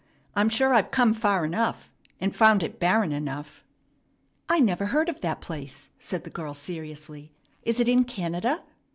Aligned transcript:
I'm 0.35 0.49
sure 0.49 0.73
I've 0.73 0.89
come 0.89 1.13
far 1.13 1.45
enough, 1.45 1.91
and 2.19 2.35
found 2.35 2.63
it 2.63 2.79
barren 2.79 3.11
enough." 3.11 3.63
"I 4.49 4.59
never 4.59 4.85
heard 4.87 5.09
of 5.09 5.21
that 5.21 5.41
place," 5.41 5.91
said 5.99 6.23
the 6.23 6.31
girl 6.31 6.55
seriously; 6.55 7.31
"is 7.61 7.79
it 7.79 7.87
in 7.87 8.05
Canada?" 8.05 8.63